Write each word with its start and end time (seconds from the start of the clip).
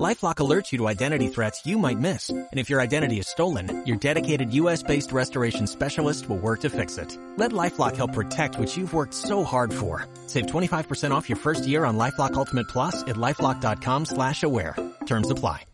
LifeLock 0.00 0.36
alerts 0.36 0.72
you 0.72 0.78
to 0.78 0.88
identity 0.88 1.28
threats 1.28 1.66
you 1.66 1.78
might 1.78 1.98
miss. 1.98 2.30
And 2.30 2.48
if 2.58 2.70
your 2.70 2.80
identity 2.80 3.18
is 3.18 3.28
stolen, 3.28 3.84
your 3.86 3.98
dedicated 3.98 4.52
U.S.-based 4.54 5.12
restoration 5.12 5.66
specialist 5.66 6.28
will 6.28 6.38
work 6.38 6.60
to 6.60 6.70
fix 6.70 6.96
it. 6.96 7.18
Let 7.36 7.52
LifeLock 7.52 7.96
help 7.96 8.14
protect 8.14 8.58
what 8.58 8.74
you've 8.74 8.94
worked 8.94 9.12
so 9.12 9.44
hard 9.44 9.72
for. 9.72 10.06
Save 10.26 10.46
25% 10.46 11.10
off 11.10 11.28
your 11.28 11.36
first 11.36 11.66
year 11.66 11.84
on 11.84 11.98
LifeLock 11.98 12.34
Ultimate 12.34 12.68
Plus 12.68 13.02
at 13.02 13.16
LifeLock.com 13.16 14.06
slash 14.06 14.42
aware. 14.42 14.76
Terms 15.04 15.30
apply. 15.30 15.66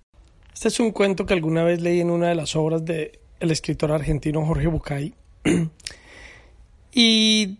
Este 0.52 0.66
es 0.66 0.80
un 0.80 0.90
cuento 0.90 1.24
que 1.24 1.34
alguna 1.34 1.62
vez 1.62 1.80
leí 1.80 2.00
en 2.00 2.10
una 2.10 2.30
de 2.30 2.34
las 2.34 2.56
obras 2.56 2.84
del 2.84 3.12
el 3.38 3.50
escritor 3.52 3.92
argentino 3.92 4.44
Jorge 4.44 4.66
Bucay. 4.66 5.14
y 6.92 7.58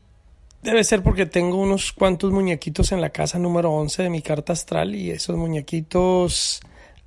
Debe 0.63 0.83
ser 0.83 1.03
porque 1.03 1.27
tengo 1.27 1.57
unos 1.57 1.93
cuantos 1.93 2.33
muñequitos 2.33 2.91
en 2.93 3.01
la 3.01 3.11
casa 3.11 3.39
número 3.39 3.73
11 3.73 4.03
de 4.03 4.11
mi 4.11 4.23
carta 4.23 4.53
astral 4.53 4.95
y 4.95 5.11
esos 5.11 5.37
muñequitos 5.37 6.61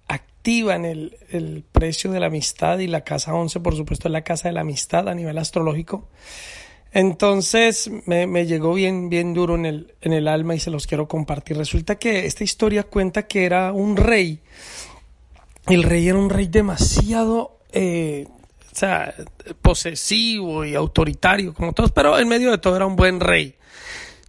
activan 0.07 0.85
el, 0.85 1.17
el, 1.29 1.63
precio 1.69 2.11
de 2.11 2.19
la 2.21 2.27
amistad 2.27 2.79
y 2.79 2.87
la 2.87 3.01
casa 3.01 3.33
11 3.33 3.59
por 3.59 3.75
supuesto 3.75 4.07
es 4.07 4.11
la 4.13 4.23
casa 4.23 4.47
de 4.47 4.53
la 4.53 4.61
amistad 4.61 5.07
a 5.09 5.13
nivel 5.13 5.37
astrológico. 5.37 6.07
Entonces 6.93 7.89
me, 8.05 8.27
me 8.27 8.45
llegó 8.45 8.73
bien, 8.73 9.09
bien 9.09 9.33
duro 9.33 9.55
en 9.55 9.65
el, 9.65 9.93
en 10.01 10.13
el 10.13 10.27
alma 10.27 10.55
y 10.55 10.59
se 10.59 10.71
los 10.71 10.87
quiero 10.87 11.07
compartir. 11.07 11.57
Resulta 11.57 11.95
que 11.95 12.25
esta 12.25 12.43
historia 12.43 12.83
cuenta 12.83 13.27
que 13.27 13.45
era 13.45 13.71
un 13.71 13.95
rey. 13.97 14.39
El 15.67 15.83
rey 15.83 16.07
era 16.07 16.17
un 16.17 16.29
rey 16.29 16.47
demasiado 16.47 17.59
eh, 17.71 18.27
o 18.71 18.75
sea, 18.75 19.13
posesivo 19.61 20.65
y 20.65 20.75
autoritario 20.75 21.53
como 21.53 21.73
todos, 21.73 21.91
pero 21.91 22.17
en 22.17 22.27
medio 22.27 22.51
de 22.51 22.57
todo 22.57 22.75
era 22.75 22.85
un 22.85 22.95
buen 22.95 23.19
rey. 23.19 23.55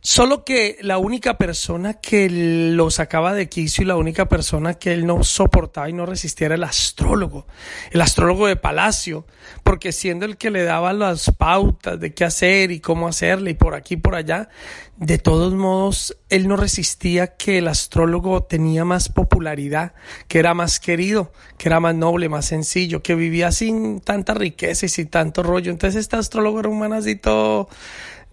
Solo 0.04 0.44
que 0.44 0.78
la 0.80 0.98
única 0.98 1.38
persona 1.38 1.94
que 1.94 2.28
lo 2.28 2.90
sacaba 2.90 3.34
de 3.34 3.48
quicio 3.48 3.84
y 3.84 3.86
la 3.86 3.94
única 3.94 4.28
persona 4.28 4.74
que 4.74 4.92
él 4.92 5.06
no 5.06 5.22
soportaba 5.22 5.88
y 5.88 5.92
no 5.92 6.06
resistía 6.06 6.46
era 6.46 6.56
el 6.56 6.64
astrólogo, 6.64 7.46
el 7.92 8.00
astrólogo 8.00 8.48
de 8.48 8.56
palacio, 8.56 9.24
porque 9.62 9.92
siendo 9.92 10.26
el 10.26 10.36
que 10.36 10.50
le 10.50 10.64
daba 10.64 10.92
las 10.92 11.30
pautas 11.30 12.00
de 12.00 12.14
qué 12.14 12.24
hacer 12.24 12.72
y 12.72 12.80
cómo 12.80 13.06
hacerle 13.06 13.52
y 13.52 13.54
por 13.54 13.76
aquí 13.76 13.94
y 13.94 13.98
por 13.98 14.16
allá, 14.16 14.48
de 14.96 15.18
todos 15.18 15.54
modos 15.54 16.18
él 16.30 16.48
no 16.48 16.56
resistía 16.56 17.36
que 17.36 17.58
el 17.58 17.68
astrólogo 17.68 18.42
tenía 18.42 18.84
más 18.84 19.08
popularidad, 19.08 19.94
que 20.26 20.40
era 20.40 20.52
más 20.52 20.80
querido, 20.80 21.32
que 21.58 21.68
era 21.68 21.78
más 21.78 21.94
noble, 21.94 22.28
más 22.28 22.46
sencillo, 22.46 23.04
que 23.04 23.14
vivía 23.14 23.52
sin 23.52 24.00
tanta 24.00 24.34
riqueza 24.34 24.86
y 24.86 24.88
sin 24.88 25.06
tanto 25.06 25.44
rollo. 25.44 25.70
Entonces 25.70 26.00
este 26.00 26.16
astrólogo 26.16 26.58
era 26.58 26.68
un 26.68 26.80
manacito 26.80 27.68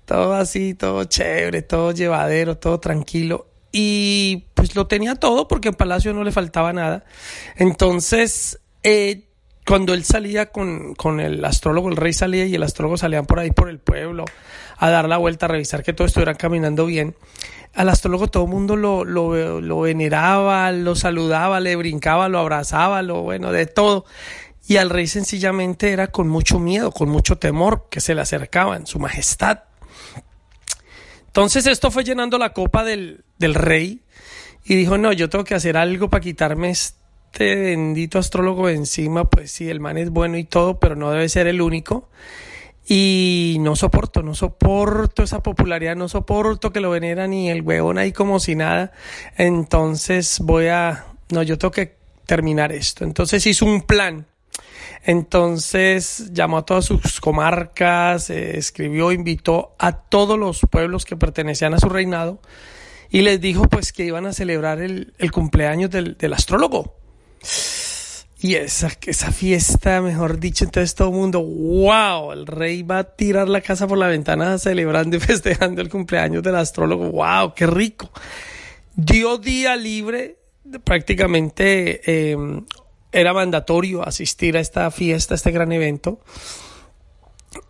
todo 0.10 0.34
así, 0.34 0.74
todo 0.74 1.04
chévere, 1.04 1.62
todo 1.62 1.92
llevadero, 1.92 2.58
todo 2.58 2.80
tranquilo. 2.80 3.46
Y 3.72 4.48
pues 4.56 4.76
lo 4.76 4.88
tenía 4.88 5.14
todo 5.14 5.48
porque 5.48 5.68
en 5.68 5.76
Palacio 5.76 6.16
no 6.16 6.24
le 6.24 6.32
faltaba 6.32 6.74
nada. 6.74 7.06
Entonces, 7.58 8.60
eh, 8.82 9.28
cuando 9.68 9.94
él 9.94 10.04
salía 10.04 10.48
con, 10.48 10.96
con, 10.96 11.20
el 11.20 11.46
astrólogo, 11.46 11.90
el 11.90 11.96
rey 11.96 12.12
salía 12.12 12.48
y 12.48 12.56
el 12.56 12.64
astrólogo 12.64 12.98
salían 12.98 13.28
por 13.28 13.38
ahí 13.38 13.52
por 13.52 13.70
el 13.70 13.78
pueblo 13.78 14.26
a 14.78 14.90
dar 14.90 15.08
la 15.08 15.18
vuelta, 15.18 15.46
a 15.46 15.50
revisar 15.50 15.84
que 15.84 15.94
todo 15.94 16.08
estuviera 16.08 16.34
caminando 16.34 16.88
bien. 16.88 17.16
Al 17.76 17.90
astrólogo 17.90 18.30
todo 18.30 18.46
el 18.46 18.50
mundo 18.50 18.76
lo, 18.76 19.06
lo, 19.06 19.62
lo 19.62 19.80
veneraba, 19.82 20.72
lo 20.72 20.96
saludaba, 20.96 21.60
le 21.60 21.76
brincaba, 21.76 22.30
lo 22.30 22.40
abrazaba, 22.40 23.04
lo 23.04 23.22
bueno, 23.22 23.52
de 23.52 23.68
todo. 23.68 24.06
Y 24.68 24.78
al 24.78 24.90
rey 24.90 25.06
sencillamente 25.06 25.92
era 25.92 26.08
con 26.08 26.28
mucho 26.28 26.58
miedo, 26.58 26.92
con 26.92 27.10
mucho 27.10 27.38
temor 27.38 27.86
que 27.92 28.02
se 28.02 28.16
le 28.16 28.22
acercaban, 28.22 28.88
su 28.88 28.98
majestad. 28.98 29.69
Entonces 31.29 31.67
esto 31.67 31.91
fue 31.91 32.03
llenando 32.03 32.40
la 32.40 32.53
copa 32.53 32.84
del, 32.84 33.23
del 33.38 33.53
rey 33.53 34.01
y 34.66 34.75
dijo, 34.75 34.97
no, 34.97 35.13
yo 35.13 35.29
tengo 35.29 35.45
que 35.45 35.53
hacer 35.53 35.78
algo 35.78 36.09
para 36.09 36.22
quitarme 36.22 36.72
este 36.72 37.56
bendito 37.56 38.17
astrólogo 38.17 38.66
de 38.67 38.73
encima, 38.73 39.29
pues 39.29 39.51
sí, 39.51 39.69
el 39.69 39.79
man 39.79 39.97
es 39.97 40.09
bueno 40.09 40.38
y 40.38 40.44
todo, 40.44 40.79
pero 40.79 40.95
no 40.95 41.12
debe 41.12 41.29
ser 41.29 41.45
el 41.45 41.62
único. 41.62 42.09
Y 42.88 43.57
no 43.59 43.75
soporto, 43.75 44.23
no 44.23 44.34
soporto 44.34 45.22
esa 45.22 45.44
popularidad, 45.44 45.95
no 45.95 46.09
soporto 46.09 46.73
que 46.73 46.79
lo 46.79 46.89
venera 46.89 47.28
ni 47.28 47.51
el 47.51 47.62
huevón 47.62 48.00
ahí 48.00 48.12
como 48.12 48.39
si 48.39 48.56
nada. 48.56 48.91
Entonces 49.38 50.39
voy 50.39 50.69
a, 50.69 51.06
no, 51.29 51.44
yo 51.44 51.59
tengo 51.59 51.72
que 51.72 51.95
terminar 52.25 52.72
esto. 52.72 53.03
Entonces 53.03 53.45
hizo 53.45 53.68
un 53.68 53.84
plan 53.84 54.25
entonces 55.03 56.31
llamó 56.34 56.59
a 56.59 56.66
todas 56.66 56.85
sus 56.85 57.19
comarcas, 57.19 58.29
eh, 58.29 58.57
escribió, 58.57 59.12
invitó 59.12 59.75
a 59.79 59.94
todos 59.94 60.38
los 60.38 60.62
pueblos 60.69 61.06
que 61.06 61.16
pertenecían 61.16 61.73
a 61.73 61.79
su 61.79 61.90
reinado 61.90 62.41
y 63.09 63.22
les 63.22 63.41
dijo 63.41 63.68
pues 63.68 63.91
que 63.91 64.06
iban 64.06 64.25
a 64.25 64.34
celebrar 64.34 64.81
el, 64.81 65.13
cumpleaños 65.31 65.89
del, 65.89 66.34
astrólogo. 66.34 66.95
Y 68.41 68.56
esa, 68.56 68.91
esa 69.06 69.31
fiesta, 69.31 70.01
mejor 70.01 70.39
dicho, 70.39 70.63
entonces 70.63 70.95
todo 70.95 71.09
el 71.09 71.16
mundo, 71.16 71.41
wow, 71.41 72.31
el 72.31 72.47
rey 72.47 72.84
va 72.84 73.00
a 73.00 73.03
tirar 73.03 73.50
la 73.50 73.59
casa 73.59 73.85
por 73.85 73.97
la 73.97 74.07
ventana 74.07 74.57
celebrando 74.57 75.18
y 75.18 75.19
festejando 75.19 75.81
el 75.81 75.89
cumpleaños 75.89 76.44
del 76.44 76.56
astrólogo, 76.56 77.09
wow, 77.09 77.53
qué 77.53 77.68
rico. 77.68 78.12
Dio 78.95 79.38
día 79.38 79.75
libre 79.75 80.38
prácticamente 80.84 82.01
eh, 82.06 82.38
era 83.12 83.34
mandatorio 83.34 84.08
asistir 84.08 84.58
a 84.58 84.59
esta 84.59 84.90
fiesta, 84.92 85.34
a 85.34 85.38
este 85.38 85.52
gran 85.52 85.72
evento. 85.72 86.20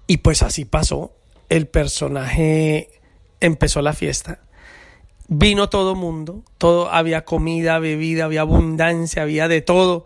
Y 0.08 0.18
pues 0.18 0.44
así 0.44 0.66
pasó. 0.66 1.14
El 1.50 1.68
personaje 1.68 2.90
empezó 3.40 3.82
la 3.82 3.94
fiesta. 3.94 4.40
Vino 5.28 5.70
todo 5.70 5.96
mundo, 5.96 6.44
todo, 6.58 6.92
había 6.92 7.24
comida, 7.24 7.80
bebida, 7.80 8.26
había 8.26 8.42
abundancia, 8.42 9.22
había 9.22 9.48
de 9.48 9.62
todo. 9.62 10.06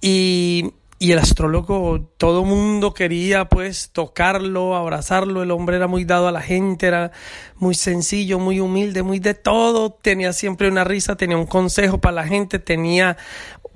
Y, 0.00 0.72
y 0.98 1.12
el 1.12 1.18
astrólogo, 1.18 2.00
todo 2.16 2.42
mundo 2.44 2.94
quería 2.94 3.50
pues 3.50 3.90
tocarlo, 3.92 4.74
abrazarlo. 4.74 5.42
El 5.42 5.50
hombre 5.50 5.76
era 5.76 5.86
muy 5.86 6.06
dado 6.06 6.26
a 6.28 6.32
la 6.32 6.40
gente, 6.40 6.86
era 6.86 7.12
muy 7.56 7.74
sencillo, 7.74 8.38
muy 8.38 8.60
humilde, 8.60 9.02
muy 9.02 9.18
de 9.18 9.34
todo. 9.34 9.90
Tenía 9.90 10.32
siempre 10.32 10.68
una 10.68 10.84
risa, 10.84 11.16
tenía 11.16 11.36
un 11.36 11.46
consejo 11.46 12.00
para 12.00 12.14
la 12.14 12.26
gente, 12.26 12.58
tenía 12.58 13.18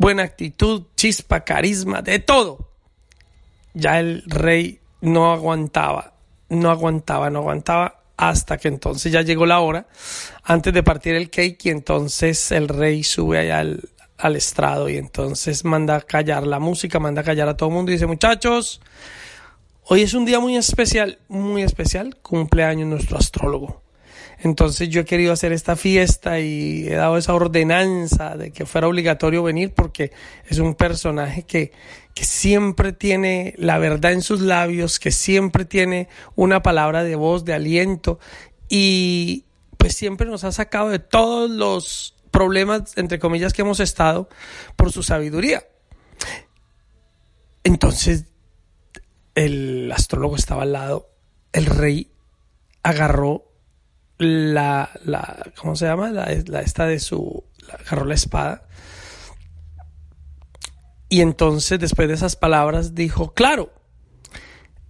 buena 0.00 0.22
actitud, 0.22 0.84
chispa, 0.97 1.44
carisma, 1.44 2.00
de 2.00 2.21
todo. 2.21 2.71
Ya 3.75 4.00
el 4.00 4.22
rey 4.27 4.81
no 5.03 5.31
aguantaba, 5.31 6.15
no 6.49 6.71
aguantaba, 6.71 7.28
no 7.28 7.41
aguantaba 7.41 8.00
hasta 8.16 8.56
que 8.56 8.69
entonces 8.69 9.12
ya 9.12 9.21
llegó 9.21 9.44
la 9.44 9.61
hora 9.61 9.87
antes 10.43 10.72
de 10.72 10.83
partir 10.83 11.16
el 11.16 11.28
cake 11.28 11.66
y 11.66 11.69
entonces 11.69 12.50
el 12.50 12.69
rey 12.69 13.05
sube 13.05 13.41
allá 13.41 13.59
al, 13.59 13.91
al 14.16 14.37
estrado 14.37 14.88
y 14.88 14.97
entonces 14.97 15.66
manda 15.66 15.97
a 15.97 16.00
callar 16.00 16.47
la 16.47 16.59
música, 16.59 16.99
manda 16.99 17.21
a 17.21 17.25
callar 17.25 17.49
a 17.49 17.56
todo 17.59 17.69
el 17.69 17.75
mundo 17.75 17.91
y 17.91 17.97
dice 17.97 18.06
muchachos, 18.06 18.81
hoy 19.84 20.00
es 20.00 20.15
un 20.15 20.25
día 20.25 20.41
muy 20.41 20.56
especial, 20.56 21.19
muy 21.28 21.62
especial, 21.62 22.17
cumpleaños 22.22 22.88
nuestro 22.88 23.19
astrólogo. 23.19 23.80
Entonces 24.43 24.89
yo 24.89 25.03
he 25.03 25.05
querido 25.05 25.34
hacer 25.34 25.53
esta 25.53 25.77
fiesta 25.77 26.41
y 26.41 26.87
he 26.89 26.95
dado 26.95 27.19
esa 27.19 27.34
ordenanza 27.34 28.37
de 28.37 28.53
que 28.53 28.65
fuera 28.65 28.89
obligatorio 28.89 29.43
venir 29.43 29.75
porque 29.75 30.12
es 30.49 30.59
un 30.59 30.75
personaje 30.75 31.43
que, 31.43 31.73
que 32.15 32.25
siempre 32.25 32.93
tiene 32.93 33.55
la 33.59 33.79
verdad 33.79 34.12
en 34.12 34.23
sus 34.23 34.41
labios, 34.41 34.99
que 34.99 35.11
siempre 35.11 35.67
tiene 35.67 36.09
una 36.37 36.62
palabra 36.62 37.05
de 37.05 37.17
voz, 37.17 37.45
de 37.45 37.53
aliento 37.53 38.19
y 38.69 39.45
pues 39.77 39.95
siempre 39.95 40.27
nos 40.27 40.45
ha 40.45 40.53
sacado 40.53 40.89
de 40.89 41.00
todos 41.00 41.50
los 41.50 42.15
problemas, 42.31 42.97
entre 42.97 43.19
comillas, 43.19 43.53
que 43.53 43.62
hemos 43.62 43.81
estado 43.81 44.31
por 44.77 44.91
su 44.91 45.03
sabiduría. 45.03 45.65
Entonces 47.62 48.25
el 49.35 49.93
astrólogo 49.93 50.37
estaba 50.37 50.62
al 50.62 50.73
lado, 50.73 51.11
el 51.53 51.67
rey 51.67 52.11
agarró 52.82 53.50
la, 54.20 54.90
la 55.05 55.50
¿cómo 55.56 55.75
se 55.76 55.87
llama? 55.87 56.11
La, 56.11 56.28
la 56.46 56.61
esta 56.61 56.87
de 56.87 57.00
su, 57.00 57.44
agarró 57.72 58.05
la 58.05 58.14
espada. 58.14 58.69
Y 61.08 61.22
entonces, 61.22 61.81
después 61.81 62.06
de 62.06 62.14
esas 62.14 62.37
palabras, 62.37 62.94
dijo, 62.94 63.32
claro, 63.32 63.72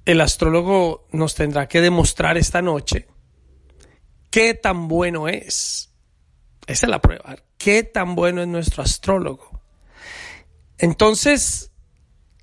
el 0.04 0.20
astrólogo 0.20 1.06
nos 1.12 1.36
tendrá 1.36 1.68
que 1.68 1.80
demostrar 1.80 2.36
esta 2.36 2.60
noche 2.60 3.06
qué 4.30 4.54
tan 4.54 4.88
bueno 4.88 5.28
es. 5.28 5.92
Esa 6.66 6.86
es 6.86 6.90
la 6.90 7.00
prueba. 7.00 7.36
¿Qué 7.56 7.84
tan 7.84 8.16
bueno 8.16 8.42
es 8.42 8.48
nuestro 8.48 8.82
astrólogo? 8.82 9.62
Entonces, 10.76 11.70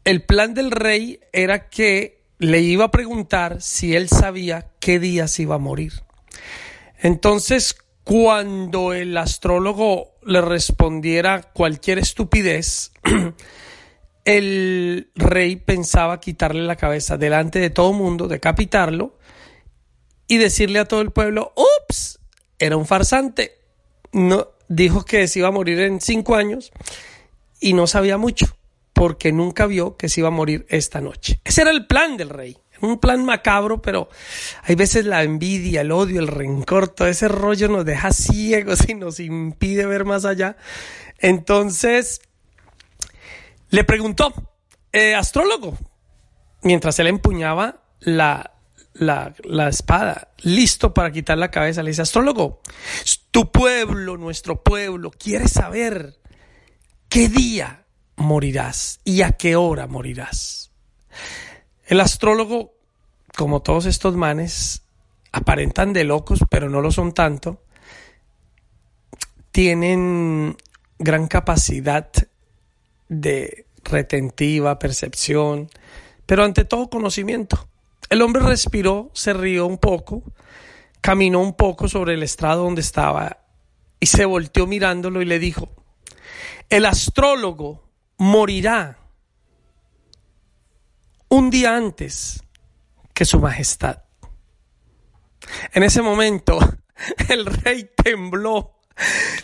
el 0.05 0.23
plan 0.23 0.53
del 0.53 0.71
rey 0.71 1.19
era 1.33 1.69
que 1.69 2.25
le 2.39 2.61
iba 2.61 2.85
a 2.85 2.91
preguntar 2.91 3.61
si 3.61 3.95
él 3.95 4.07
sabía 4.07 4.71
qué 4.79 4.99
día 4.99 5.27
se 5.27 5.43
iba 5.43 5.55
a 5.55 5.59
morir. 5.59 6.06
Entonces, 6.99 7.75
cuando 8.03 8.93
el 8.93 9.15
astrólogo 9.17 10.15
le 10.23 10.41
respondiera 10.41 11.41
cualquier 11.41 11.99
estupidez, 11.99 12.91
el 14.25 15.11
rey 15.15 15.55
pensaba 15.57 16.19
quitarle 16.19 16.63
la 16.63 16.75
cabeza 16.75 17.17
delante 17.17 17.59
de 17.59 17.69
todo 17.69 17.93
mundo, 17.93 18.27
decapitarlo 18.27 19.17
y 20.27 20.37
decirle 20.37 20.79
a 20.79 20.85
todo 20.85 21.01
el 21.01 21.11
pueblo, 21.11 21.53
ups, 21.55 22.19
era 22.59 22.77
un 22.77 22.85
farsante. 22.85 23.57
No, 24.11 24.49
dijo 24.67 25.05
que 25.05 25.27
se 25.27 25.39
iba 25.39 25.47
a 25.49 25.51
morir 25.51 25.79
en 25.79 26.01
cinco 26.01 26.35
años 26.35 26.71
y 27.59 27.73
no 27.73 27.87
sabía 27.87 28.17
mucho 28.17 28.47
porque 28.93 29.31
nunca 29.31 29.67
vio 29.67 29.95
que 29.95 30.09
se 30.09 30.21
iba 30.21 30.29
a 30.29 30.31
morir 30.31 30.65
esta 30.69 31.01
noche. 31.01 31.39
Ese 31.43 31.61
era 31.61 31.71
el 31.71 31.85
plan 31.85 32.17
del 32.17 32.29
rey. 32.29 32.57
Un 32.81 32.99
plan 32.99 33.25
macabro, 33.25 33.81
pero 33.81 34.09
hay 34.63 34.75
veces 34.75 35.05
la 35.05 35.23
envidia, 35.23 35.81
el 35.81 35.91
odio, 35.91 36.19
el 36.19 36.27
rencor, 36.27 36.89
todo 36.89 37.07
ese 37.07 37.27
rollo 37.27 37.67
nos 37.67 37.85
deja 37.85 38.11
ciegos 38.11 38.87
y 38.87 38.93
nos 38.93 39.19
impide 39.19 39.85
ver 39.85 40.05
más 40.05 40.25
allá. 40.25 40.57
Entonces, 41.19 42.21
le 43.69 43.83
preguntó, 43.83 44.33
eh, 44.91 45.15
astrólogo, 45.15 45.77
mientras 46.61 46.99
él 46.99 47.07
empuñaba 47.07 47.83
la, 47.99 48.53
la, 48.93 49.33
la, 49.43 49.69
espada, 49.69 50.29
listo 50.39 50.93
para 50.93 51.11
quitar 51.11 51.37
la 51.37 51.51
cabeza, 51.51 51.83
le 51.83 51.91
dice, 51.91 52.03
astrólogo, 52.03 52.61
tu 53.31 53.51
pueblo, 53.51 54.17
nuestro 54.17 54.63
pueblo, 54.63 55.11
quiere 55.11 55.47
saber 55.47 56.19
qué 57.09 57.27
día 57.27 57.85
morirás 58.15 58.99
y 59.03 59.21
a 59.21 59.33
qué 59.33 59.55
hora 59.55 59.87
morirás. 59.87 60.71
El 61.87 62.01
astrólogo, 62.01 62.73
como 63.37 63.61
todos 63.61 63.85
estos 63.85 64.17
manes, 64.17 64.83
aparentan 65.31 65.93
de 65.93 66.03
locos, 66.03 66.41
pero 66.49 66.69
no 66.69 66.81
lo 66.81 66.91
son 66.91 67.13
tanto, 67.13 67.61
tienen 69.51 70.57
gran 70.99 71.27
capacidad 71.27 72.09
de 73.07 73.65
retentiva, 73.85 74.79
percepción, 74.79 75.69
pero 76.25 76.43
ante 76.43 76.65
todo 76.65 76.89
conocimiento. 76.89 77.69
El 78.09 78.21
hombre 78.21 78.43
respiró, 78.43 79.09
se 79.13 79.31
rió 79.31 79.65
un 79.65 79.77
poco, 79.77 80.23
caminó 80.99 81.39
un 81.39 81.53
poco 81.53 81.87
sobre 81.87 82.15
el 82.15 82.23
estrado 82.23 82.65
donde 82.65 82.81
estaba 82.81 83.45
y 84.01 84.07
se 84.07 84.25
volteó 84.25 84.67
mirándolo 84.67 85.21
y 85.21 85.25
le 85.25 85.39
dijo, 85.39 85.69
el 86.69 86.85
astrólogo 86.85 87.81
morirá 88.17 88.97
un 91.29 91.49
día 91.49 91.75
antes 91.75 92.43
que 93.13 93.25
su 93.25 93.39
majestad. 93.39 94.03
En 95.73 95.83
ese 95.83 96.01
momento 96.01 96.59
el 97.29 97.45
rey 97.45 97.89
tembló. 98.03 98.73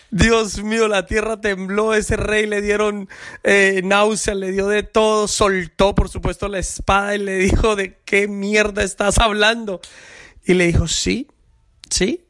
Dios 0.09 0.63
mío, 0.63 0.87
la 0.87 1.05
tierra 1.05 1.39
tembló, 1.39 1.93
ese 1.93 2.17
rey 2.17 2.47
le 2.47 2.61
dieron 2.61 3.07
eh, 3.43 3.81
náuseas, 3.83 4.35
le 4.35 4.51
dio 4.51 4.67
de 4.67 4.81
todo, 4.81 5.27
soltó 5.27 5.93
por 5.93 6.09
supuesto 6.09 6.47
la 6.47 6.57
espada 6.57 7.15
y 7.15 7.19
le 7.19 7.35
dijo, 7.35 7.75
¿de 7.75 7.99
qué 8.03 8.27
mierda 8.27 8.83
estás 8.83 9.19
hablando? 9.19 9.79
Y 10.43 10.55
le 10.55 10.65
dijo, 10.65 10.87
sí, 10.87 11.27
sí, 11.89 12.25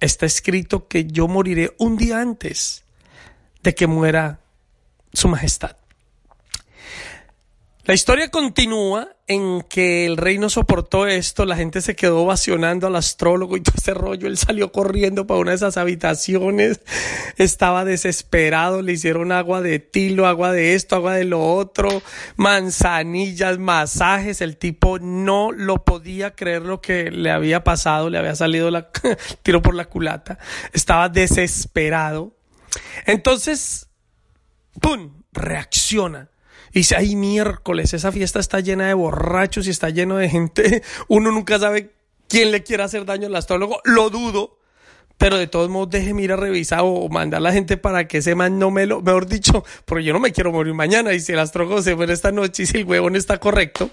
está 0.00 0.26
escrito 0.26 0.86
que 0.86 1.06
yo 1.06 1.28
moriré 1.28 1.74
un 1.78 1.96
día 1.96 2.20
antes 2.20 2.84
de 3.62 3.74
que 3.74 3.86
muera 3.86 4.40
su 5.12 5.28
majestad. 5.28 5.79
La 7.84 7.94
historia 7.94 8.28
continúa 8.28 9.08
en 9.26 9.62
que 9.62 10.04
el 10.04 10.18
rey 10.18 10.38
no 10.38 10.50
soportó 10.50 11.06
esto, 11.06 11.46
la 11.46 11.56
gente 11.56 11.80
se 11.80 11.96
quedó 11.96 12.18
ovacionando 12.20 12.86
al 12.86 12.96
astrólogo 12.96 13.56
y 13.56 13.62
todo 13.62 13.76
ese 13.78 13.94
rollo, 13.94 14.26
él 14.26 14.36
salió 14.36 14.70
corriendo 14.70 15.26
para 15.26 15.40
una 15.40 15.52
de 15.52 15.56
esas 15.56 15.78
habitaciones, 15.78 16.82
estaba 17.38 17.86
desesperado, 17.86 18.82
le 18.82 18.92
hicieron 18.92 19.32
agua 19.32 19.62
de 19.62 19.78
tilo, 19.78 20.26
agua 20.26 20.52
de 20.52 20.74
esto, 20.74 20.94
agua 20.94 21.14
de 21.14 21.24
lo 21.24 21.42
otro, 21.42 22.02
manzanillas, 22.36 23.58
masajes, 23.58 24.42
el 24.42 24.58
tipo 24.58 24.98
no 24.98 25.50
lo 25.50 25.82
podía 25.82 26.32
creer 26.34 26.62
lo 26.62 26.82
que 26.82 27.10
le 27.10 27.30
había 27.30 27.64
pasado, 27.64 28.10
le 28.10 28.18
había 28.18 28.34
salido 28.34 28.70
la 28.70 28.90
tiro 29.42 29.62
por 29.62 29.74
la 29.74 29.86
culata, 29.86 30.38
estaba 30.74 31.08
desesperado. 31.08 32.36
Entonces, 33.06 33.88
¡pum! 34.80 35.22
reacciona 35.32 36.28
y 36.72 36.80
dice, 36.80 36.96
ay, 36.96 37.16
miércoles, 37.16 37.94
esa 37.94 38.12
fiesta 38.12 38.38
está 38.38 38.60
llena 38.60 38.86
de 38.86 38.94
borrachos 38.94 39.66
y 39.66 39.70
está 39.70 39.90
lleno 39.90 40.16
de 40.16 40.28
gente. 40.28 40.82
Uno 41.08 41.32
nunca 41.32 41.58
sabe 41.58 41.90
quién 42.28 42.52
le 42.52 42.62
quiere 42.62 42.82
hacer 42.82 43.04
daño 43.04 43.26
al 43.26 43.36
astrólogo. 43.36 43.80
Lo 43.84 44.10
dudo. 44.10 44.56
Pero 45.18 45.36
de 45.36 45.48
todos 45.48 45.68
modos, 45.68 45.90
déjeme 45.90 46.22
ir 46.22 46.32
a 46.32 46.36
revisar 46.36 46.80
o 46.82 47.06
mandar 47.10 47.38
a 47.38 47.42
la 47.42 47.52
gente 47.52 47.76
para 47.76 48.08
que 48.08 48.18
ese 48.18 48.34
man 48.34 48.58
no 48.58 48.70
me 48.70 48.86
lo, 48.86 49.02
mejor 49.02 49.26
dicho, 49.26 49.64
porque 49.84 50.02
yo 50.02 50.14
no 50.14 50.18
me 50.18 50.32
quiero 50.32 50.50
morir 50.50 50.72
mañana. 50.72 51.12
Y 51.12 51.20
si 51.20 51.32
el 51.32 51.40
astrólogo 51.40 51.82
se 51.82 51.94
muere 51.94 52.14
esta 52.14 52.32
noche 52.32 52.62
y 52.62 52.66
si 52.66 52.78
el 52.78 52.84
huevón 52.86 53.16
está 53.16 53.38
correcto, 53.38 53.90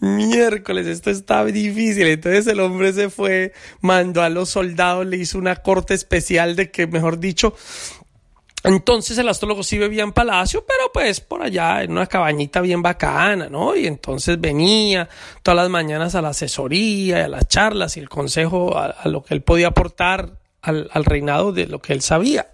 miércoles, 0.00 0.86
esto 0.86 1.10
está 1.10 1.44
difícil. 1.44 2.06
Entonces 2.06 2.46
el 2.46 2.60
hombre 2.60 2.94
se 2.94 3.10
fue, 3.10 3.52
mandó 3.82 4.22
a 4.22 4.30
los 4.30 4.48
soldados, 4.48 5.06
le 5.06 5.18
hizo 5.18 5.36
una 5.36 5.56
corte 5.56 5.92
especial 5.92 6.56
de 6.56 6.70
que, 6.70 6.86
mejor 6.86 7.20
dicho, 7.20 7.54
entonces 8.62 9.16
el 9.16 9.28
astrólogo 9.28 9.62
sí 9.62 9.78
vivía 9.78 10.02
en 10.02 10.12
palacio, 10.12 10.64
pero 10.66 10.92
pues 10.92 11.20
por 11.20 11.42
allá 11.42 11.82
en 11.82 11.92
una 11.92 12.06
cabañita 12.06 12.60
bien 12.60 12.82
bacana, 12.82 13.48
¿no? 13.48 13.74
Y 13.74 13.86
entonces 13.86 14.38
venía 14.40 15.08
todas 15.42 15.56
las 15.56 15.70
mañanas 15.70 16.14
a 16.14 16.22
la 16.22 16.30
asesoría, 16.30 17.24
a 17.24 17.28
las 17.28 17.48
charlas 17.48 17.96
y 17.96 18.00
el 18.00 18.08
consejo, 18.08 18.76
a, 18.76 19.08
lo 19.08 19.22
que 19.22 19.34
él 19.34 19.42
podía 19.42 19.68
aportar 19.68 20.32
al, 20.60 20.90
al, 20.92 21.04
reinado 21.06 21.52
de 21.52 21.66
lo 21.66 21.80
que 21.80 21.94
él 21.94 22.02
sabía. 22.02 22.48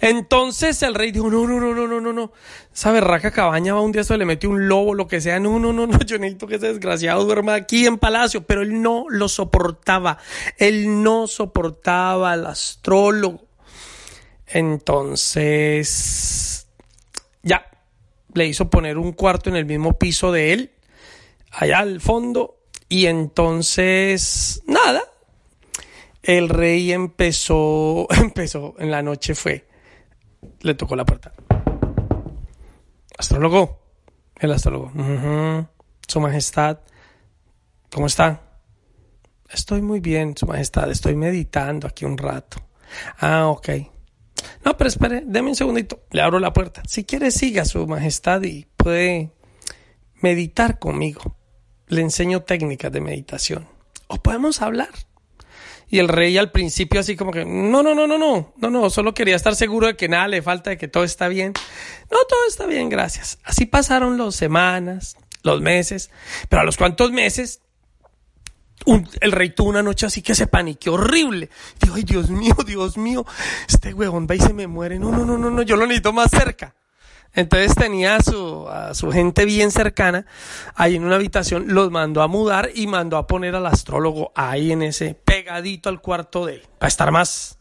Entonces 0.00 0.82
el 0.82 0.96
rey 0.96 1.12
dijo, 1.12 1.30
no, 1.30 1.46
no, 1.46 1.60
no, 1.60 1.72
no, 1.72 1.86
no, 1.86 2.00
no, 2.00 2.12
no, 2.12 2.32
esa 2.74 2.90
berraca 2.90 3.30
cabaña 3.30 3.74
va 3.74 3.80
un 3.80 3.92
día 3.92 4.02
se 4.02 4.18
le 4.18 4.24
mete 4.24 4.48
un 4.48 4.66
lobo, 4.66 4.94
lo 4.94 5.06
que 5.06 5.20
sea, 5.20 5.38
no, 5.38 5.60
no, 5.60 5.72
no, 5.72 5.86
no, 5.86 5.98
yo 6.04 6.18
necesito 6.18 6.48
que 6.48 6.56
ese 6.56 6.72
desgraciado 6.72 7.24
duerma 7.24 7.54
aquí 7.54 7.86
en 7.86 7.98
palacio, 7.98 8.42
pero 8.44 8.62
él 8.62 8.82
no 8.82 9.04
lo 9.08 9.28
soportaba, 9.28 10.18
él 10.58 11.04
no 11.04 11.28
soportaba 11.28 12.32
al 12.32 12.46
astrólogo. 12.46 13.51
Entonces, 14.54 15.88
ya, 17.42 17.70
le 18.34 18.46
hizo 18.46 18.68
poner 18.68 18.98
un 18.98 19.12
cuarto 19.12 19.48
en 19.48 19.56
el 19.56 19.64
mismo 19.64 19.98
piso 19.98 20.30
de 20.30 20.52
él, 20.52 20.72
allá 21.50 21.78
al 21.78 22.02
fondo, 22.02 22.58
y 22.88 23.06
entonces, 23.06 24.62
nada, 24.66 25.02
el 26.22 26.50
rey 26.50 26.92
empezó, 26.92 28.06
empezó, 28.16 28.74
en 28.78 28.90
la 28.90 29.02
noche 29.02 29.34
fue, 29.34 29.66
le 30.60 30.74
tocó 30.74 30.96
la 30.96 31.06
puerta. 31.06 31.32
Astrólogo, 33.16 33.80
el 34.36 34.52
astrólogo, 34.52 34.92
Su 36.06 36.20
Majestad, 36.20 36.80
¿cómo 37.90 38.06
está? 38.06 38.42
Estoy 39.48 39.80
muy 39.80 40.00
bien, 40.00 40.36
Su 40.36 40.46
Majestad, 40.46 40.90
estoy 40.90 41.16
meditando 41.16 41.86
aquí 41.86 42.04
un 42.04 42.18
rato. 42.18 42.58
Ah, 43.18 43.46
ok. 43.48 43.91
No, 44.64 44.76
pero 44.76 44.88
espere, 44.88 45.22
deme 45.24 45.50
un 45.50 45.56
segundito. 45.56 46.04
Le 46.10 46.22
abro 46.22 46.38
la 46.38 46.52
puerta. 46.52 46.82
Si 46.86 47.04
quiere, 47.04 47.30
siga 47.30 47.64
su 47.64 47.86
majestad 47.86 48.42
y 48.42 48.66
puede 48.76 49.30
meditar 50.20 50.78
conmigo. 50.78 51.36
Le 51.88 52.00
enseño 52.00 52.42
técnicas 52.42 52.92
de 52.92 53.00
meditación. 53.00 53.68
O 54.06 54.16
podemos 54.16 54.62
hablar. 54.62 54.90
Y 55.88 55.98
el 55.98 56.08
rey 56.08 56.38
al 56.38 56.50
principio 56.50 57.00
así 57.00 57.16
como 57.16 57.32
que, 57.32 57.44
no, 57.44 57.82
no, 57.82 57.94
no, 57.94 58.06
no, 58.06 58.16
no, 58.16 58.54
no, 58.56 58.70
no, 58.70 58.90
solo 58.90 59.12
quería 59.12 59.36
estar 59.36 59.54
seguro 59.54 59.88
de 59.88 59.96
que 59.96 60.08
nada 60.08 60.26
le 60.26 60.40
falta, 60.40 60.70
de 60.70 60.78
que 60.78 60.88
todo 60.88 61.04
está 61.04 61.28
bien. 61.28 61.52
No, 62.10 62.16
todo 62.26 62.40
está 62.48 62.64
bien, 62.64 62.88
gracias. 62.88 63.38
Así 63.44 63.66
pasaron 63.66 64.16
las 64.16 64.34
semanas, 64.34 65.18
los 65.42 65.60
meses, 65.60 66.10
pero 66.48 66.62
a 66.62 66.64
los 66.64 66.78
cuantos 66.78 67.12
meses 67.12 67.60
el 69.20 69.32
rey 69.32 69.50
tuvo 69.50 69.70
una 69.70 69.82
noche 69.82 70.06
así 70.06 70.22
que 70.22 70.34
se 70.34 70.46
paniqueó 70.46 70.94
horrible. 70.94 71.50
Dijo, 71.80 71.94
ay, 71.94 72.04
Dios 72.04 72.30
mío, 72.30 72.54
Dios 72.66 72.96
mío, 72.96 73.24
este 73.68 73.94
huevón 73.94 74.26
va 74.30 74.34
y 74.34 74.40
se 74.40 74.52
me 74.52 74.66
muere. 74.66 74.98
No, 74.98 75.10
no, 75.10 75.24
no, 75.24 75.38
no, 75.38 75.50
no, 75.50 75.62
yo 75.62 75.76
lo 75.76 75.86
necesito 75.86 76.12
más 76.12 76.30
cerca. 76.30 76.74
Entonces 77.34 77.74
tenía 77.74 78.16
a 78.16 78.22
su, 78.22 78.68
su 78.92 79.10
gente 79.10 79.46
bien 79.46 79.70
cercana 79.70 80.26
ahí 80.74 80.96
en 80.96 81.04
una 81.04 81.16
habitación, 81.16 81.64
los 81.68 81.90
mandó 81.90 82.20
a 82.22 82.28
mudar 82.28 82.70
y 82.74 82.86
mandó 82.86 83.16
a 83.16 83.26
poner 83.26 83.54
al 83.54 83.66
astrólogo 83.66 84.32
ahí 84.34 84.70
en 84.70 84.82
ese 84.82 85.14
pegadito 85.14 85.88
al 85.88 86.02
cuarto 86.02 86.44
de 86.44 86.56
él, 86.56 86.62
para 86.78 86.88
estar 86.88 87.10
más, 87.10 87.58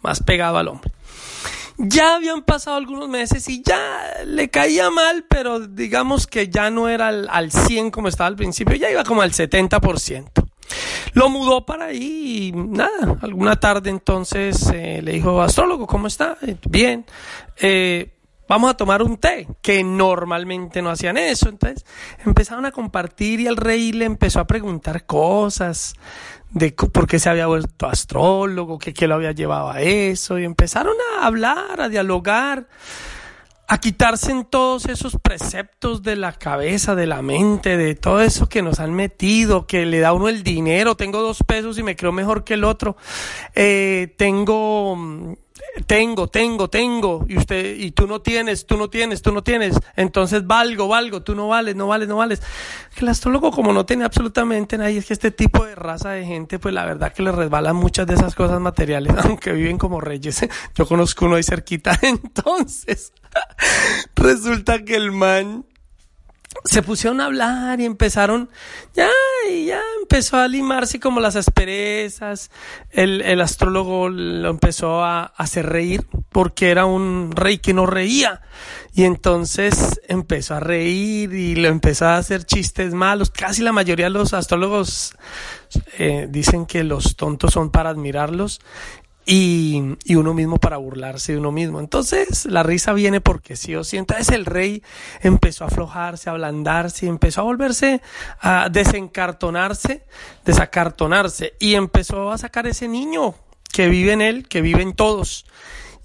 más 0.00 0.22
pegado 0.22 0.56
al 0.56 0.68
hombre. 0.68 0.90
Ya 1.76 2.16
habían 2.16 2.42
pasado 2.42 2.76
algunos 2.76 3.08
meses 3.08 3.48
y 3.48 3.62
ya 3.62 4.22
le 4.26 4.48
caía 4.48 4.90
mal, 4.90 5.24
pero 5.28 5.60
digamos 5.60 6.26
que 6.26 6.48
ya 6.48 6.70
no 6.70 6.88
era 6.88 7.08
al, 7.08 7.28
al 7.30 7.50
100 7.52 7.90
como 7.90 8.08
estaba 8.08 8.28
al 8.28 8.36
principio, 8.36 8.74
ya 8.76 8.90
iba 8.90 9.04
como 9.04 9.22
al 9.22 9.32
70%. 9.32 10.49
Lo 11.12 11.28
mudó 11.28 11.66
para 11.66 11.86
ahí 11.86 12.48
y 12.48 12.52
nada, 12.52 13.18
alguna 13.22 13.56
tarde 13.56 13.90
entonces 13.90 14.70
eh, 14.72 15.00
le 15.02 15.12
dijo, 15.12 15.40
astrólogo, 15.42 15.86
¿cómo 15.86 16.06
está? 16.06 16.36
Bien. 16.68 17.04
Eh, 17.60 18.10
vamos 18.48 18.70
a 18.70 18.76
tomar 18.76 19.02
un 19.02 19.16
té, 19.16 19.46
que 19.62 19.84
normalmente 19.84 20.82
no 20.82 20.90
hacían 20.90 21.16
eso. 21.16 21.48
Entonces 21.48 21.84
empezaron 22.24 22.66
a 22.66 22.72
compartir 22.72 23.40
y 23.40 23.46
el 23.46 23.56
rey 23.56 23.92
le 23.92 24.04
empezó 24.04 24.40
a 24.40 24.46
preguntar 24.46 25.06
cosas 25.06 25.94
de 26.50 26.72
por 26.72 27.06
qué 27.06 27.18
se 27.18 27.30
había 27.30 27.46
vuelto 27.46 27.86
astrólogo, 27.86 28.78
que 28.78 28.92
qué 28.92 29.06
lo 29.06 29.14
había 29.14 29.32
llevado 29.32 29.70
a 29.70 29.80
eso, 29.80 30.38
y 30.38 30.44
empezaron 30.44 30.96
a 31.14 31.26
hablar, 31.26 31.80
a 31.80 31.88
dialogar 31.88 32.66
a 33.70 33.78
quitarse 33.78 34.32
en 34.32 34.44
todos 34.44 34.86
esos 34.86 35.16
preceptos 35.16 36.02
de 36.02 36.16
la 36.16 36.32
cabeza, 36.32 36.96
de 36.96 37.06
la 37.06 37.22
mente, 37.22 37.76
de 37.76 37.94
todo 37.94 38.20
eso 38.20 38.48
que 38.48 38.62
nos 38.62 38.80
han 38.80 38.92
metido, 38.92 39.68
que 39.68 39.86
le 39.86 40.00
da 40.00 40.12
uno 40.12 40.28
el 40.28 40.42
dinero, 40.42 40.96
tengo 40.96 41.22
dos 41.22 41.44
pesos 41.46 41.78
y 41.78 41.84
me 41.84 41.94
creo 41.94 42.10
mejor 42.10 42.42
que 42.42 42.54
el 42.54 42.64
otro, 42.64 42.96
eh, 43.54 44.12
tengo 44.18 45.36
tengo, 45.86 46.26
tengo, 46.26 46.68
tengo, 46.68 47.24
y 47.28 47.36
usted, 47.36 47.76
y 47.76 47.92
tú 47.92 48.08
no 48.08 48.20
tienes, 48.20 48.66
tú 48.66 48.76
no 48.76 48.90
tienes, 48.90 49.22
tú 49.22 49.30
no 49.30 49.44
tienes, 49.44 49.78
entonces 49.94 50.44
valgo, 50.44 50.88
valgo, 50.88 51.22
tú 51.22 51.36
no 51.36 51.46
vales, 51.46 51.76
no 51.76 51.86
vales, 51.86 52.08
no 52.08 52.16
vales. 52.16 52.42
El 52.96 53.08
astrólogo, 53.08 53.52
como 53.52 53.72
no 53.72 53.86
tiene 53.86 54.04
absolutamente 54.04 54.78
nadie, 54.78 54.98
es 54.98 55.06
que 55.06 55.12
este 55.12 55.30
tipo 55.30 55.64
de 55.64 55.76
raza 55.76 56.10
de 56.10 56.24
gente, 56.24 56.58
pues 56.58 56.74
la 56.74 56.86
verdad 56.86 57.12
que 57.12 57.22
le 57.22 57.30
resbalan 57.30 57.76
muchas 57.76 58.08
de 58.08 58.14
esas 58.14 58.34
cosas 58.34 58.60
materiales, 58.60 59.14
aunque 59.24 59.52
viven 59.52 59.78
como 59.78 60.00
reyes. 60.00 60.44
Yo 60.74 60.86
conozco 60.86 61.26
uno 61.26 61.36
ahí 61.36 61.44
cerquita, 61.44 61.96
entonces 62.02 63.12
resulta 64.16 64.84
que 64.84 64.96
el 64.96 65.12
man 65.12 65.64
se 66.64 66.82
pusieron 66.82 67.20
a 67.20 67.26
hablar 67.26 67.80
y 67.80 67.84
empezaron, 67.84 68.50
ya, 68.94 69.08
y 69.50 69.66
ya 69.66 69.80
empezó 70.00 70.36
a 70.36 70.48
limarse 70.48 70.98
como 70.98 71.20
las 71.20 71.36
asperezas. 71.36 72.50
El, 72.90 73.22
el 73.22 73.40
astrólogo 73.40 74.08
lo 74.08 74.50
empezó 74.50 75.02
a, 75.02 75.24
hacer 75.36 75.66
reír 75.66 76.06
porque 76.30 76.70
era 76.70 76.86
un 76.86 77.32
rey 77.34 77.58
que 77.58 77.72
no 77.72 77.86
reía. 77.86 78.42
Y 78.92 79.04
entonces 79.04 80.00
empezó 80.08 80.56
a 80.56 80.60
reír 80.60 81.32
y 81.32 81.54
lo 81.54 81.68
empezó 81.68 82.06
a 82.06 82.16
hacer 82.16 82.44
chistes 82.44 82.94
malos. 82.94 83.30
Casi 83.30 83.62
la 83.62 83.72
mayoría 83.72 84.06
de 84.06 84.10
los 84.10 84.34
astrólogos 84.34 85.14
eh, 85.98 86.26
dicen 86.28 86.66
que 86.66 86.82
los 86.82 87.16
tontos 87.16 87.52
son 87.52 87.70
para 87.70 87.90
admirarlos 87.90 88.60
y, 89.30 89.96
y, 90.04 90.16
uno 90.16 90.34
mismo 90.34 90.58
para 90.58 90.76
burlarse 90.76 91.32
de 91.32 91.38
uno 91.38 91.52
mismo. 91.52 91.78
Entonces 91.78 92.46
la 92.46 92.64
risa 92.64 92.92
viene 92.92 93.20
porque 93.20 93.54
sí 93.54 93.76
o 93.76 93.84
sí. 93.84 93.96
Entonces 93.96 94.30
el 94.30 94.44
rey 94.44 94.82
empezó 95.20 95.62
a 95.62 95.68
aflojarse, 95.68 96.28
a 96.28 96.32
ablandarse, 96.32 97.06
empezó 97.06 97.42
a 97.42 97.44
volverse 97.44 98.02
a 98.40 98.68
desencartonarse, 98.68 100.04
desacartonarse 100.44 101.54
y 101.60 101.74
empezó 101.74 102.32
a 102.32 102.38
sacar 102.38 102.66
ese 102.66 102.88
niño 102.88 103.36
que 103.72 103.88
vive 103.88 104.12
en 104.12 104.20
él, 104.20 104.48
que 104.48 104.62
vive 104.62 104.82
en 104.82 104.94
todos. 104.94 105.46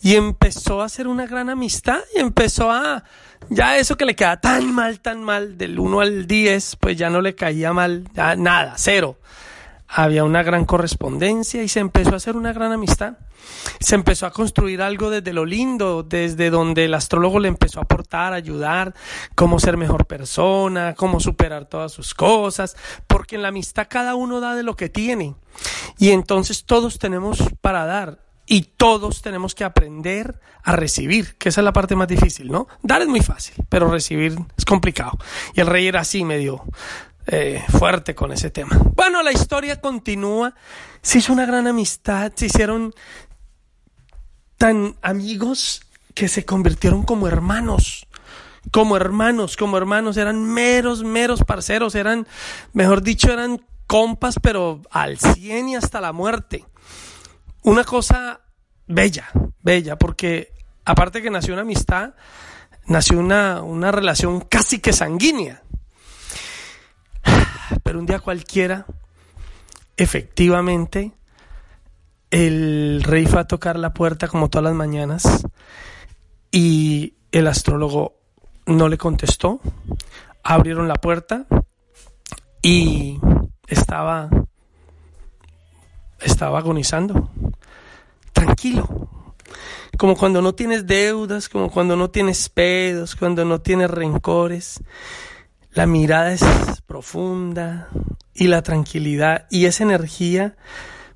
Y 0.04 0.16
empezó 0.18 0.84
a 0.84 0.86
hacer 0.86 1.08
una 1.08 1.26
gran 1.26 1.50
amistad 1.50 2.02
y 2.16 2.20
empezó 2.20 2.72
a, 2.72 3.06
ya 3.50 3.80
eso 3.80 3.98
que 3.98 4.06
le 4.06 4.16
queda 4.16 4.40
tan 4.40 4.72
mal, 4.72 5.00
tan 5.00 5.24
mal, 5.24 5.58
del 5.58 5.80
1 5.80 6.00
al 6.00 6.28
10, 6.28 6.76
pues 6.76 6.96
ya 6.96 7.10
no 7.10 7.22
le 7.22 7.34
caía 7.34 7.74
mal, 7.74 8.08
nada, 8.38 8.76
cero 8.78 9.18
había 9.88 10.24
una 10.24 10.44
gran 10.44 10.66
correspondencia 10.66 11.64
y 11.64 11.68
se 11.68 11.80
empezó 11.80 12.12
a 12.14 12.18
hacer 12.18 12.36
una 12.36 12.54
gran 12.54 12.72
amistad. 12.72 13.18
Se 13.80 13.96
empezó 13.96 14.26
a 14.26 14.32
construir 14.32 14.82
algo 14.82 15.10
desde 15.10 15.34
lo 15.34 15.46
lindo, 15.46 16.04
desde 16.04 16.50
donde 16.50 16.86
el 16.86 16.94
astrólogo 16.94 17.40
le 17.40 17.48
empezó 17.48 17.80
a 17.80 17.84
aportar, 17.84 18.34
ayudar, 18.34 18.96
cómo 19.36 19.60
ser 19.60 19.78
mejor 19.78 20.06
persona, 20.06 20.96
cómo 20.96 21.20
superar 21.20 21.66
todas 21.66 21.92
sus 21.92 22.14
cosas, 22.14 22.76
porque 23.08 23.36
en 23.36 23.44
la 23.44 23.50
amistad 23.50 23.88
cada 23.90 24.16
uno 24.16 24.40
da 24.40 24.56
de 24.56 24.64
lo 24.64 24.76
que 24.76 24.90
tiene. 24.90 25.36
Y 25.98 26.10
entonces 26.10 26.66
todos 26.66 26.98
tenemos 26.98 27.40
para 27.62 27.86
dar 27.86 28.20
y 28.48 28.62
todos 28.62 29.22
tenemos 29.22 29.56
que 29.56 29.64
aprender 29.64 30.40
a 30.64 30.76
recibir, 30.76 31.36
que 31.38 31.50
esa 31.50 31.62
es 31.62 31.66
la 31.66 31.74
parte 31.74 31.96
más 31.96 32.08
difícil, 32.08 32.52
¿no? 32.52 32.68
Dar 32.82 33.02
es 33.02 33.08
muy 33.08 33.22
fácil, 33.22 33.56
pero 33.70 33.90
recibir 33.90 34.36
es 34.58 34.66
complicado. 34.66 35.18
Y 35.54 35.62
el 35.62 35.68
rey 35.68 35.88
era 35.88 36.02
así 36.02 36.24
medio 36.24 36.64
eh, 37.28 37.64
fuerte 37.70 38.14
con 38.14 38.32
ese 38.32 38.50
tema. 38.52 38.78
Bueno, 38.96 39.24
la 39.24 39.32
historia 39.32 39.82
continúa. 39.82 40.54
Se 41.02 41.20
hizo 41.20 41.34
una 41.34 41.46
gran 41.46 41.68
amistad, 41.68 42.32
se 42.36 42.48
hicieron 42.48 42.94
tan 44.58 44.96
amigos 45.02 45.82
que 46.14 46.28
se 46.28 46.46
convirtieron 46.46 47.04
como 47.04 47.28
hermanos. 47.28 48.08
Como 48.72 48.98
hermanos, 48.98 49.58
como 49.58 49.78
hermanos, 49.78 50.18
eran 50.18 50.44
meros, 50.44 51.04
meros 51.04 51.44
parceros, 51.44 51.94
eran, 51.94 52.28
mejor 52.74 53.04
dicho, 53.04 53.32
eran 53.32 53.62
compas, 53.86 54.36
pero 54.42 54.82
al 54.90 55.20
cien 55.20 55.70
y 55.70 55.76
hasta 55.76 56.02
la 56.02 56.14
muerte. 56.14 56.66
Una 57.62 57.84
cosa 57.84 58.42
bella, 58.88 59.30
bella, 59.62 59.98
porque 59.98 60.52
aparte 60.84 61.22
que 61.22 61.30
nació 61.30 61.54
una 61.54 61.62
amistad, 61.62 62.16
nació 62.88 63.20
una, 63.20 63.62
una 63.62 63.92
relación 63.92 64.42
casi 64.42 64.80
que 64.80 64.94
sanguínea 64.94 65.62
un 67.98 68.06
día 68.06 68.20
cualquiera, 68.20 68.86
efectivamente, 69.98 71.12
el 72.32 73.04
rey 73.04 73.26
fue 73.26 73.40
a 73.40 73.48
tocar 73.48 73.78
la 73.78 73.94
puerta 73.94 74.28
como 74.28 74.50
todas 74.50 74.66
las 74.66 74.74
mañanas 74.74 75.46
y 76.52 77.14
el 77.32 77.48
astrólogo 77.48 78.16
no 78.66 78.90
le 78.90 78.98
contestó. 78.98 79.62
Abrieron 80.44 80.88
la 80.88 80.96
puerta 80.96 81.46
y 82.62 83.20
estaba 83.68 84.30
estaba 86.22 86.60
agonizando. 86.60 87.30
Tranquilo. 88.34 89.10
Como 89.98 90.18
cuando 90.18 90.42
no 90.42 90.54
tienes 90.56 90.86
deudas, 90.86 91.48
como 91.48 91.72
cuando 91.72 91.96
no 91.96 92.10
tienes 92.10 92.50
pedos, 92.50 93.16
cuando 93.16 93.46
no 93.46 93.62
tienes 93.62 93.90
rencores. 93.90 94.82
La 95.76 95.86
mirada 95.86 96.32
es 96.32 96.42
profunda 96.88 97.90
y 98.34 98.48
la 98.48 98.62
tranquilidad 98.62 99.46
y 99.50 99.66
esa 99.66 99.84
energía 99.84 100.56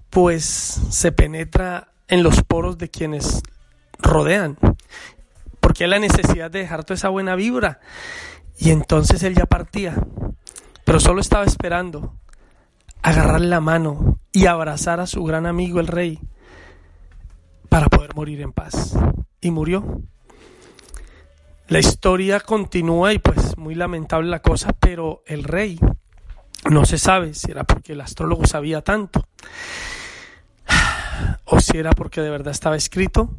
pues 0.10 0.44
se 0.90 1.14
penetra 1.14 1.94
en 2.10 2.24
los 2.24 2.44
poros 2.44 2.78
de 2.78 2.90
quienes 2.90 3.42
rodean. 4.00 4.58
Porque 5.62 5.86
hay 5.86 5.90
la 5.90 6.00
necesidad 6.00 6.52
de 6.52 6.60
dejar 6.60 6.84
toda 6.84 6.96
esa 6.96 7.08
buena 7.08 7.36
vibra. 7.36 7.80
Y 8.58 8.72
entonces 8.72 9.24
él 9.24 9.34
ya 9.34 9.46
partía. 9.46 9.96
Pero 10.84 11.00
solo 11.00 11.22
estaba 11.22 11.46
esperando 11.46 12.16
agarrarle 13.02 13.48
la 13.48 13.62
mano 13.62 14.20
y 14.34 14.48
abrazar 14.48 15.00
a 15.00 15.08
su 15.08 15.24
gran 15.24 15.46
amigo 15.46 15.80
el 15.80 15.88
rey 15.88 16.20
para 17.70 17.88
poder 17.88 18.14
morir 18.14 18.42
en 18.42 18.52
paz. 18.52 18.94
Y 19.40 19.52
murió. 19.52 20.02
La 21.70 21.80
historia 21.80 22.42
continúa 22.42 23.14
y 23.14 23.20
pues 23.20 23.49
muy 23.60 23.76
lamentable 23.76 24.30
la 24.30 24.42
cosa, 24.42 24.74
pero 24.74 25.24
el 25.26 25.44
rey 25.44 25.80
no 26.70 26.86
se 26.86 26.98
sabe 26.98 27.34
si 27.34 27.52
era 27.52 27.64
porque 27.64 27.94
el 27.94 28.02
astrólogo 28.02 28.46
sabía 28.46 28.82
tanto 28.82 29.28
o 31.46 31.60
si 31.60 31.78
era 31.78 31.92
porque 31.92 32.22
de 32.22 32.30
verdad 32.30 32.52
estaba 32.52 32.76
escrito, 32.76 33.30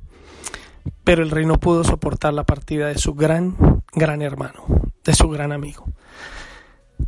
pero 1.04 1.22
el 1.22 1.30
rey 1.30 1.46
no 1.46 1.58
pudo 1.58 1.84
soportar 1.84 2.34
la 2.34 2.44
partida 2.44 2.88
de 2.88 2.98
su 2.98 3.14
gran, 3.14 3.56
gran 3.92 4.22
hermano, 4.22 4.64
de 5.04 5.14
su 5.14 5.28
gran 5.28 5.52
amigo. 5.52 5.86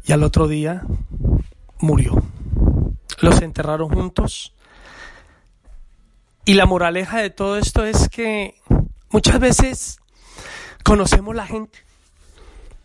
Y 0.05 0.13
al 0.13 0.23
otro 0.23 0.49
día 0.49 0.83
murió. 1.79 2.23
Los 3.21 3.41
enterraron 3.41 3.89
juntos. 3.91 4.55
Y 6.45 6.55
la 6.55 6.67
moraleja 6.67 7.19
de 7.19 7.31
todo 7.31 7.57
esto 7.57 7.85
es 7.85 8.09
que 8.09 8.57
muchas 9.11 9.39
veces 9.39 10.03
Conocemos 10.83 11.35
la 11.35 11.47
gente, 11.47 11.79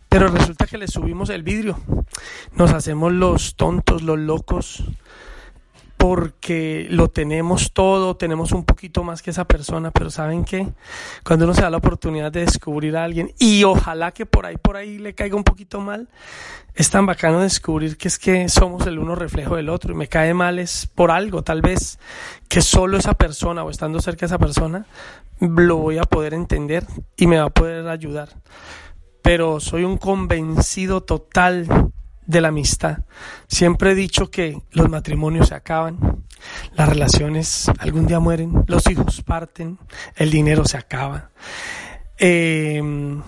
pero 0.08 0.28
resulta 0.28 0.66
que 0.66 0.78
le 0.78 0.88
subimos 0.88 1.30
el 1.30 1.42
vidrio. 1.42 1.78
Nos 2.54 2.72
hacemos 2.72 3.12
los 3.12 3.56
tontos, 3.56 4.02
los 4.02 4.18
locos, 4.18 4.84
porque 5.98 6.86
lo 6.90 7.08
tenemos 7.08 7.72
todo, 7.72 8.16
tenemos 8.16 8.52
un 8.52 8.64
poquito 8.64 9.02
más 9.02 9.20
que 9.20 9.30
esa 9.30 9.46
persona, 9.46 9.90
pero 9.90 10.10
¿saben 10.10 10.44
qué? 10.44 10.68
Cuando 11.24 11.44
uno 11.44 11.54
se 11.54 11.62
da 11.62 11.70
la 11.70 11.78
oportunidad 11.78 12.30
de 12.30 12.40
descubrir 12.40 12.96
a 12.96 13.02
alguien 13.02 13.34
y 13.38 13.64
ojalá 13.64 14.12
que 14.12 14.24
por 14.24 14.46
ahí, 14.46 14.56
por 14.56 14.76
ahí 14.76 14.98
le 14.98 15.14
caiga 15.14 15.34
un 15.34 15.42
poquito 15.42 15.80
mal, 15.80 16.08
es 16.76 16.88
tan 16.88 17.04
bacano 17.04 17.40
descubrir 17.40 17.96
que 17.96 18.06
es 18.06 18.18
que 18.20 18.48
somos 18.48 18.86
el 18.86 19.00
uno 19.00 19.16
reflejo 19.16 19.56
del 19.56 19.68
otro 19.68 19.92
y 19.92 19.96
me 19.96 20.06
cae 20.06 20.34
mal 20.34 20.60
es 20.60 20.86
por 20.86 21.10
algo, 21.10 21.42
tal 21.42 21.62
vez 21.62 21.98
que 22.48 22.62
solo 22.62 22.96
esa 22.96 23.14
persona 23.14 23.64
o 23.64 23.70
estando 23.70 24.00
cerca 24.00 24.20
de 24.20 24.26
esa 24.26 24.38
persona 24.38 24.86
lo 25.40 25.78
voy 25.78 25.98
a 25.98 26.04
poder 26.04 26.32
entender 26.32 26.86
y 27.16 27.26
me 27.26 27.38
va 27.38 27.46
a 27.46 27.50
poder 27.50 27.88
ayudar. 27.88 28.28
Pero 29.22 29.60
soy 29.60 29.84
un 29.84 29.98
convencido 29.98 31.02
total 31.02 31.92
de 32.28 32.42
la 32.42 32.48
amistad. 32.48 32.98
Siempre 33.48 33.92
he 33.92 33.94
dicho 33.94 34.30
que 34.30 34.60
los 34.70 34.88
matrimonios 34.90 35.48
se 35.48 35.54
acaban, 35.54 36.24
las 36.74 36.88
relaciones 36.88 37.70
algún 37.78 38.06
día 38.06 38.20
mueren, 38.20 38.64
los 38.66 38.88
hijos 38.88 39.22
parten, 39.22 39.78
el 40.14 40.30
dinero 40.30 40.66
se 40.66 40.76
acaba, 40.76 41.30
em, 42.18 43.22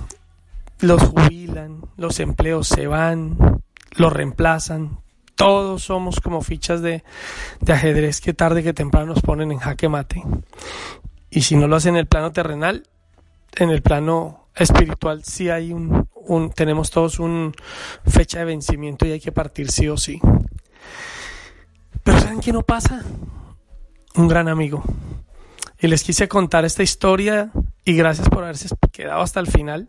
los 0.80 1.02
jubilan, 1.02 1.80
los 1.96 2.20
empleos 2.20 2.68
se 2.68 2.86
van, 2.86 3.62
los 3.96 4.12
reemplazan. 4.12 5.00
Todos 5.34 5.84
somos 5.84 6.20
como 6.20 6.42
fichas 6.42 6.82
de, 6.82 7.02
de 7.60 7.72
ajedrez 7.72 8.20
que 8.20 8.34
tarde 8.34 8.62
que 8.62 8.74
temprano 8.74 9.14
nos 9.14 9.22
ponen 9.22 9.50
en 9.50 9.58
jaque 9.58 9.88
mate. 9.88 10.22
Y 11.30 11.42
si 11.42 11.56
no 11.56 11.68
lo 11.68 11.76
hacen 11.76 11.94
en 11.94 12.00
el 12.00 12.06
plano 12.06 12.32
terrenal, 12.32 12.86
en 13.56 13.70
el 13.70 13.80
plano 13.80 14.39
espiritual 14.54 15.24
sí 15.24 15.48
hay 15.48 15.72
un, 15.72 16.08
un, 16.14 16.50
tenemos 16.50 16.90
todos 16.90 17.18
un 17.18 17.54
fecha 18.06 18.40
de 18.40 18.44
vencimiento 18.46 19.06
y 19.06 19.12
hay 19.12 19.20
que 19.20 19.32
partir 19.32 19.70
sí 19.70 19.88
o 19.88 19.96
sí. 19.96 20.20
Pero 22.02 22.20
¿saben 22.20 22.40
qué 22.40 22.52
no 22.52 22.62
pasa? 22.62 23.04
Un 24.14 24.28
gran 24.28 24.48
amigo. 24.48 24.82
Y 25.78 25.86
les 25.86 26.02
quise 26.02 26.28
contar 26.28 26.64
esta 26.64 26.82
historia 26.82 27.50
y 27.84 27.94
gracias 27.94 28.28
por 28.28 28.44
haberse 28.44 28.68
quedado 28.92 29.22
hasta 29.22 29.40
el 29.40 29.46
final, 29.46 29.88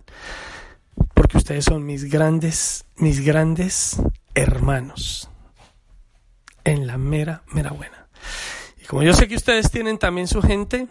porque 1.14 1.38
ustedes 1.38 1.66
son 1.66 1.86
mis 1.86 2.06
grandes, 2.06 2.86
mis 2.96 3.24
grandes 3.24 4.02
hermanos. 4.34 5.30
En 6.64 6.88
la 6.88 6.98
mera, 6.98 7.44
mera 7.52 7.72
buena. 7.72 8.08
Y 8.82 8.86
como 8.86 9.04
yo 9.04 9.14
sé 9.14 9.28
que 9.28 9.36
ustedes 9.36 9.72
tienen 9.72 9.98
también 9.98 10.28
su 10.28 10.42
gente 10.42 10.88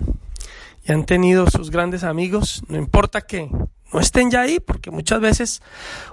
y 0.85 0.93
han 0.93 1.05
tenido 1.05 1.49
sus 1.49 1.71
grandes 1.71 2.05
amigos, 2.05 2.63
no 2.69 2.79
importa 2.79 3.23
que 3.23 3.51
no 3.93 4.01
estén 4.01 4.31
ya 4.31 4.43
ahí, 4.43 4.61
porque 4.61 4.91
muchas 4.91 5.21
veces 5.21 5.63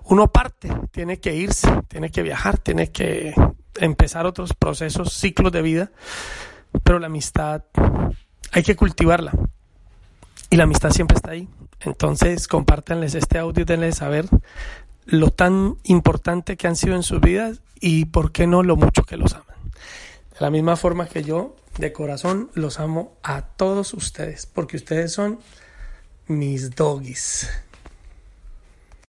uno 0.04 0.32
parte, 0.32 0.70
tiene 0.92 1.20
que 1.20 1.36
irse, 1.36 1.68
tiene 1.88 2.10
que 2.10 2.24
viajar, 2.24 2.58
tiene 2.58 2.92
que 2.92 3.34
empezar 3.76 4.26
otros 4.26 4.54
procesos, 4.54 5.14
ciclos 5.14 5.52
de 5.52 5.62
vida, 5.62 5.92
pero 6.84 7.00
la 7.00 7.08
amistad 7.08 7.64
hay 8.52 8.64
que 8.64 8.76
cultivarla. 8.76 9.32
Y 10.50 10.56
la 10.56 10.64
amistad 10.64 10.92
siempre 10.92 11.18
está 11.18 11.32
ahí. 11.32 11.48
Entonces, 11.82 12.48
compártanles 12.48 13.16
este 13.16 13.38
audio 13.38 13.64
y 13.64 13.66
denles 13.66 13.98
saber 13.98 14.28
lo 15.06 15.30
tan 15.30 15.78
importante 15.84 16.58
que 16.58 16.68
han 16.68 16.76
sido 16.76 16.96
en 16.96 17.04
sus 17.04 17.22
vidas 17.22 17.62
y 17.80 18.06
por 18.06 18.32
qué 18.32 18.48
no 18.48 18.64
lo 18.64 18.76
mucho 18.76 19.04
que 19.04 19.18
los 19.18 19.34
aman. 19.34 19.46
De 20.32 20.38
la 20.40 20.50
misma 20.50 20.76
forma 20.76 21.08
que 21.08 21.24
yo, 21.24 21.56
de 21.78 21.94
corazón, 21.94 22.50
los 22.54 22.80
amo 22.80 23.18
a 23.24 23.42
todos 23.42 23.94
ustedes, 23.94 24.46
porque 24.46 24.78
ustedes 24.78 25.14
son 25.14 25.40
mis 26.28 26.76
doggies. 26.76 27.50